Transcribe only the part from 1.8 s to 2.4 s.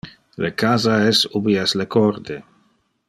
le corde.